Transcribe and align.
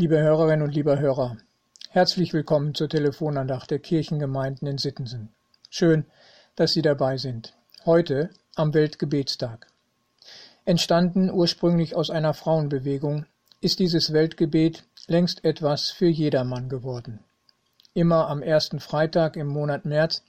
Liebe 0.00 0.18
Hörerinnen 0.18 0.62
und 0.62 0.74
lieber 0.74 0.98
Hörer, 0.98 1.36
herzlich 1.90 2.32
willkommen 2.32 2.74
zur 2.74 2.88
Telefonandacht 2.88 3.70
der 3.70 3.80
Kirchengemeinden 3.80 4.66
in 4.66 4.78
Sittensen. 4.78 5.28
Schön, 5.68 6.06
dass 6.56 6.72
Sie 6.72 6.80
dabei 6.80 7.18
sind. 7.18 7.52
Heute 7.84 8.30
am 8.54 8.72
Weltgebetstag. 8.72 9.66
Entstanden 10.64 11.30
ursprünglich 11.30 11.96
aus 11.96 12.08
einer 12.08 12.32
Frauenbewegung, 12.32 13.26
ist 13.60 13.78
dieses 13.78 14.14
Weltgebet 14.14 14.84
längst 15.06 15.44
etwas 15.44 15.90
für 15.90 16.08
jedermann 16.08 16.70
geworden. 16.70 17.18
Immer 17.92 18.28
am 18.28 18.40
ersten 18.40 18.80
Freitag 18.80 19.36
im 19.36 19.48
Monat 19.48 19.84
März 19.84 20.22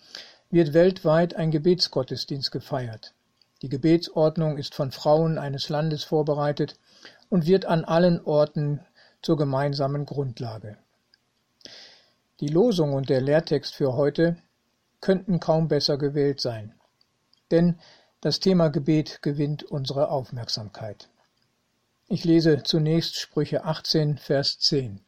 wird 0.49 0.73
weltweit 0.73 1.37
ein 1.37 1.49
Gebetsgottesdienst 1.49 2.51
gefeiert. 2.51 3.13
Die 3.61 3.69
Gebetsordnung 3.69 4.57
ist 4.57 4.75
von 4.75 4.91
Frauen 4.91 5.37
eines 5.37 5.69
Landes 5.69 6.03
vorbereitet 6.03 6.77
und 7.29 7.45
wird 7.45 7.63
an 7.63 7.85
allen 7.85 8.19
Orten 8.25 8.81
zur 9.21 9.37
gemeinsamen 9.37 10.05
Grundlage. 10.05 10.77
Die 12.39 12.47
Losung 12.47 12.93
und 12.93 13.09
der 13.09 13.21
Lehrtext 13.21 13.75
für 13.75 13.93
heute 13.93 14.37
könnten 14.99 15.39
kaum 15.39 15.67
besser 15.67 15.97
gewählt 15.97 16.41
sein, 16.41 16.73
denn 17.51 17.79
das 18.19 18.39
Thema 18.39 18.69
Gebet 18.69 19.21
gewinnt 19.21 19.63
unsere 19.63 20.09
Aufmerksamkeit. 20.09 21.09
Ich 22.07 22.23
lese 22.23 22.63
zunächst 22.63 23.15
Sprüche 23.15 23.63
18, 23.63 24.17
Vers 24.17 24.59
10. 24.59 25.01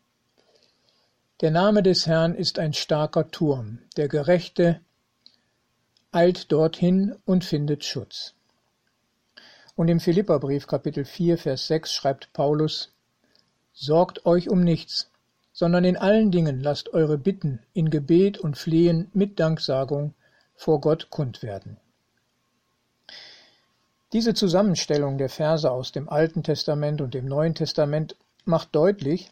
Der 1.41 1.51
Name 1.51 1.83
des 1.83 2.07
Herrn 2.07 2.35
ist 2.35 2.59
ein 2.59 2.73
starker 2.73 3.29
Turm, 3.29 3.79
der 3.97 4.07
Gerechte 4.07 4.79
eilt 6.11 6.51
dorthin 6.51 7.15
und 7.25 7.43
findet 7.43 7.83
Schutz. 7.83 8.35
Und 9.75 9.89
im 9.89 9.99
Philipperbrief 9.99 10.67
Kapitel 10.67 11.03
4, 11.03 11.37
Vers 11.37 11.67
6 11.67 11.91
schreibt 11.91 12.31
Paulus, 12.31 12.92
Sorgt 13.73 14.25
euch 14.25 14.49
um 14.49 14.63
nichts, 14.63 15.09
sondern 15.51 15.83
in 15.83 15.97
allen 15.97 16.31
Dingen 16.31 16.61
lasst 16.61 16.93
eure 16.93 17.17
Bitten 17.17 17.59
in 17.73 17.89
Gebet 17.89 18.37
und 18.37 18.57
Flehen 18.57 19.09
mit 19.13 19.39
Danksagung 19.39 20.13
vor 20.55 20.79
Gott 20.79 21.09
kund 21.09 21.43
werden. 21.43 21.77
Diese 24.13 24.35
Zusammenstellung 24.35 25.17
der 25.17 25.29
Verse 25.29 25.69
aus 25.69 25.91
dem 25.91 26.07
Alten 26.07 26.43
Testament 26.43 27.01
und 27.01 27.15
dem 27.15 27.25
Neuen 27.25 27.55
Testament 27.55 28.15
macht 28.45 28.75
deutlich, 28.75 29.31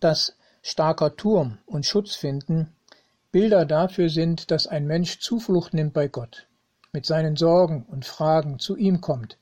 dass 0.00 0.36
starker 0.62 1.16
Turm 1.16 1.58
und 1.66 1.86
Schutz 1.86 2.14
finden 2.14 2.76
Bilder 3.32 3.66
dafür 3.66 4.08
sind, 4.08 4.50
dass 4.50 4.66
ein 4.66 4.86
Mensch 4.86 5.18
Zuflucht 5.18 5.74
nimmt 5.74 5.92
bei 5.92 6.08
Gott, 6.08 6.46
mit 6.92 7.04
seinen 7.04 7.36
Sorgen 7.36 7.84
und 7.84 8.06
Fragen 8.06 8.58
zu 8.58 8.76
ihm 8.76 9.00
kommt, 9.00 9.36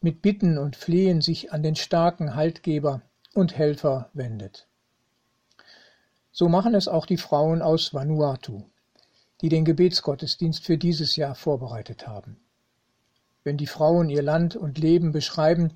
mit 0.00 0.20
Bitten 0.20 0.58
und 0.58 0.76
Flehen 0.76 1.20
sich 1.20 1.52
an 1.52 1.62
den 1.62 1.74
starken 1.74 2.34
Haltgeber 2.34 3.00
und 3.34 3.56
Helfer 3.56 4.10
wendet. 4.12 4.66
So 6.32 6.48
machen 6.48 6.74
es 6.74 6.88
auch 6.88 7.06
die 7.06 7.16
Frauen 7.16 7.62
aus 7.62 7.92
Vanuatu, 7.92 8.62
die 9.40 9.48
den 9.48 9.64
Gebetsgottesdienst 9.64 10.64
für 10.64 10.78
dieses 10.78 11.16
Jahr 11.16 11.34
vorbereitet 11.34 12.06
haben. 12.06 12.40
Wenn 13.42 13.56
die 13.56 13.66
Frauen 13.66 14.10
ihr 14.10 14.22
Land 14.22 14.56
und 14.56 14.78
Leben 14.78 15.12
beschreiben, 15.12 15.72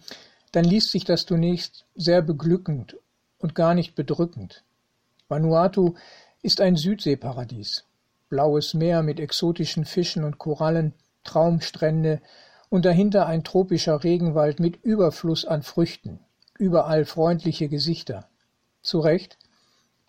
dann 0.53 0.65
liest 0.65 0.91
sich 0.91 1.05
das 1.05 1.27
zunächst 1.27 1.87
sehr 1.95 2.23
beglückend 2.23 2.97
und 3.39 3.55
gar 3.55 3.75
nicht 3.75 3.95
bedrückend. 3.95 4.65
Vanuatu 5.29 5.95
ist 6.43 6.61
ein 6.61 6.77
Südseeparadies. 6.77 7.85
Blaues 8.29 8.75
Meer 8.75 9.03
mit 9.03 9.19
exotischen 9.19 9.85
Fischen 9.85 10.25
und 10.25 10.39
Korallen, 10.39 10.93
Traumstrände 11.25 12.21
und 12.69 12.85
dahinter 12.85 13.27
ein 13.27 13.45
tropischer 13.45 14.05
Regenwald 14.05 14.61
mit 14.61 14.83
Überfluss 14.85 15.45
an 15.45 15.63
Früchten, 15.63 16.21
überall 16.59 17.05
freundliche 17.05 17.69
Gesichter. 17.69 18.29
Zu 18.83 19.01
Recht, 19.01 19.39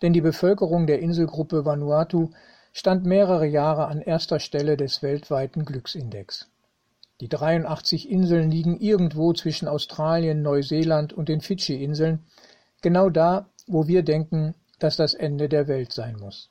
denn 0.02 0.12
die 0.12 0.20
Bevölkerung 0.20 0.86
der 0.86 1.00
Inselgruppe 1.00 1.64
Vanuatu 1.64 2.30
stand 2.72 3.04
mehrere 3.06 3.46
Jahre 3.46 3.86
an 3.86 4.00
erster 4.00 4.38
Stelle 4.38 4.76
des 4.76 5.02
weltweiten 5.02 5.64
Glücksindex. 5.64 6.48
Die 7.20 7.28
83 7.28 8.10
Inseln 8.10 8.50
liegen 8.50 8.78
irgendwo 8.78 9.32
zwischen 9.32 9.68
Australien, 9.68 10.42
Neuseeland 10.42 11.14
und 11.14 11.30
den 11.30 11.40
Fidschi-Inseln, 11.40 12.26
genau 12.82 13.08
da, 13.08 13.48
wo 13.66 13.86
wir 13.86 14.02
denken, 14.02 14.54
dass 14.78 14.96
das 14.96 15.14
Ende 15.14 15.48
der 15.48 15.68
Welt 15.68 15.92
sein 15.92 16.16
muss. 16.16 16.50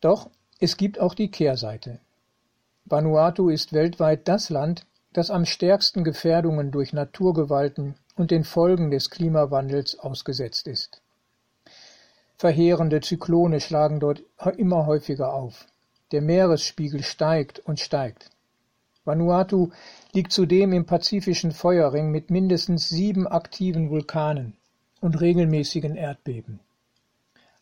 Doch 0.00 0.30
es 0.58 0.78
gibt 0.78 0.98
auch 0.98 1.14
die 1.14 1.30
Kehrseite. 1.30 2.00
Vanuatu 2.86 3.50
ist 3.50 3.74
weltweit 3.74 4.26
das 4.26 4.48
Land, 4.48 4.86
das 5.12 5.30
am 5.30 5.44
stärksten 5.44 6.02
Gefährdungen 6.02 6.70
durch 6.70 6.92
Naturgewalten 6.92 7.96
und 8.16 8.30
den 8.30 8.44
Folgen 8.44 8.90
des 8.90 9.10
Klimawandels 9.10 9.98
ausgesetzt 9.98 10.66
ist. 10.66 11.00
Verheerende 12.36 13.00
Zyklone 13.00 13.60
schlagen 13.60 14.00
dort 14.00 14.22
immer 14.56 14.86
häufiger 14.86 15.34
auf. 15.34 15.66
Der 16.12 16.22
Meeresspiegel 16.22 17.02
steigt 17.02 17.60
und 17.60 17.80
steigt. 17.80 18.30
Vanuatu 19.04 19.70
liegt 20.12 20.32
zudem 20.32 20.72
im 20.72 20.86
pazifischen 20.86 21.52
Feuerring 21.52 22.10
mit 22.10 22.30
mindestens 22.30 22.88
sieben 22.88 23.26
aktiven 23.26 23.90
Vulkanen 23.90 24.56
und 25.00 25.20
regelmäßigen 25.20 25.96
Erdbeben. 25.96 26.60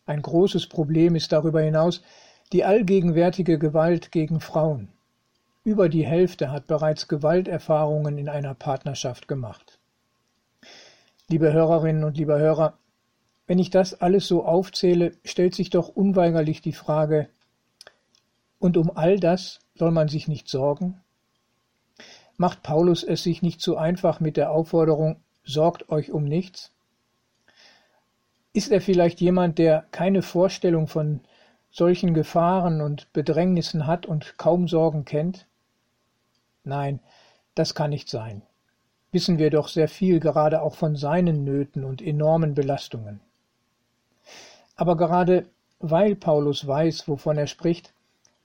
Ein 0.05 0.21
großes 0.21 0.67
Problem 0.67 1.15
ist 1.15 1.31
darüber 1.31 1.61
hinaus 1.61 2.01
die 2.51 2.63
allgegenwärtige 2.63 3.59
Gewalt 3.59 4.11
gegen 4.11 4.41
Frauen. 4.41 4.89
Über 5.63 5.87
die 5.87 6.05
Hälfte 6.05 6.51
hat 6.51 6.67
bereits 6.67 7.07
Gewalterfahrungen 7.07 8.17
in 8.17 8.27
einer 8.27 8.55
Partnerschaft 8.55 9.27
gemacht. 9.27 9.78
Liebe 11.31 11.53
Hörerinnen 11.53 12.03
und 12.03 12.17
lieber 12.17 12.39
Hörer, 12.39 12.79
wenn 13.45 13.59
ich 13.59 13.69
das 13.69 14.01
alles 14.01 14.27
so 14.27 14.43
aufzähle, 14.45 15.11
stellt 15.23 15.53
sich 15.53 15.69
doch 15.69 15.87
unweigerlich 15.87 16.61
die 16.61 16.73
Frage, 16.73 17.29
und 18.57 18.77
um 18.77 18.89
all 18.97 19.19
das 19.19 19.59
soll 19.75 19.91
man 19.91 20.07
sich 20.07 20.27
nicht 20.27 20.49
sorgen? 20.49 20.99
Macht 22.37 22.63
Paulus 22.63 23.03
es 23.03 23.21
sich 23.21 23.43
nicht 23.43 23.61
zu 23.61 23.77
einfach 23.77 24.19
mit 24.19 24.37
der 24.37 24.49
Aufforderung, 24.49 25.17
sorgt 25.43 25.89
euch 25.89 26.11
um 26.11 26.23
nichts? 26.23 26.71
Ist 28.51 28.71
er 28.71 28.81
vielleicht 28.81 29.21
jemand, 29.21 29.59
der 29.59 29.85
keine 29.91 30.23
Vorstellung 30.23 30.87
von 30.87 31.21
solchen 31.69 32.15
Gefahren 32.15 32.81
und 32.81 33.13
Bedrängnissen 33.13 33.85
hat 33.85 34.07
und 34.07 34.39
kaum 34.39 34.67
Sorgen 34.67 35.05
kennt? 35.05 35.45
Nein, 36.63 37.01
das 37.53 37.75
kann 37.75 37.91
nicht 37.91 38.09
sein. 38.09 38.41
Wissen 39.11 39.39
wir 39.39 39.49
doch 39.49 39.67
sehr 39.67 39.87
viel 39.87 40.19
gerade 40.19 40.61
auch 40.61 40.75
von 40.75 40.95
seinen 40.95 41.43
Nöten 41.43 41.83
und 41.83 42.01
enormen 42.01 42.53
Belastungen. 42.53 43.21
Aber 44.75 44.95
gerade 44.97 45.47
weil 45.79 46.15
Paulus 46.15 46.67
weiß, 46.67 47.07
wovon 47.07 47.37
er 47.37 47.47
spricht, 47.47 47.93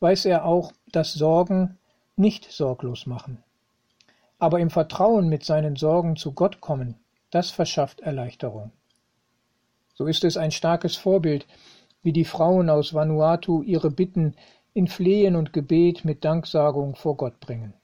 weiß 0.00 0.24
er 0.24 0.44
auch, 0.44 0.72
dass 0.90 1.12
Sorgen 1.12 1.78
nicht 2.16 2.50
sorglos 2.50 3.06
machen. 3.06 3.42
Aber 4.38 4.60
im 4.60 4.70
Vertrauen 4.70 5.28
mit 5.28 5.44
seinen 5.44 5.76
Sorgen 5.76 6.16
zu 6.16 6.32
Gott 6.32 6.60
kommen, 6.60 6.96
das 7.30 7.50
verschafft 7.50 8.00
Erleichterung. 8.00 8.70
So 9.94 10.06
ist 10.06 10.24
es 10.24 10.36
ein 10.36 10.50
starkes 10.50 10.96
Vorbild, 10.96 11.46
wie 12.02 12.12
die 12.12 12.24
Frauen 12.24 12.70
aus 12.70 12.94
Vanuatu 12.94 13.62
ihre 13.62 13.90
Bitten 13.90 14.34
in 14.72 14.88
Flehen 14.88 15.36
und 15.36 15.52
Gebet 15.52 16.04
mit 16.04 16.24
Danksagung 16.24 16.96
vor 16.96 17.16
Gott 17.16 17.40
bringen. 17.40 17.74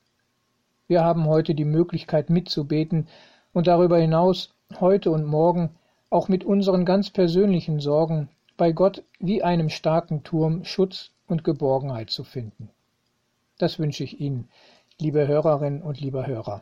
Wir 0.90 1.04
haben 1.04 1.28
heute 1.28 1.54
die 1.54 1.64
Möglichkeit 1.64 2.30
mitzubeten 2.30 3.06
und 3.52 3.68
darüber 3.68 3.96
hinaus 3.98 4.56
heute 4.80 5.12
und 5.12 5.24
morgen 5.24 5.70
auch 6.10 6.26
mit 6.26 6.42
unseren 6.42 6.84
ganz 6.84 7.10
persönlichen 7.10 7.78
Sorgen 7.78 8.28
bei 8.56 8.72
Gott 8.72 9.04
wie 9.20 9.44
einem 9.44 9.68
starken 9.68 10.24
Turm 10.24 10.64
Schutz 10.64 11.12
und 11.28 11.44
Geborgenheit 11.44 12.10
zu 12.10 12.24
finden. 12.24 12.70
Das 13.56 13.78
wünsche 13.78 14.02
ich 14.02 14.20
Ihnen, 14.20 14.48
liebe 14.98 15.28
Hörerinnen 15.28 15.80
und 15.80 16.00
lieber 16.00 16.26
Hörer. 16.26 16.60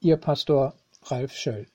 Ihr 0.00 0.16
Pastor 0.16 0.74
Ralf 1.04 1.30
Schöll. 1.30 1.68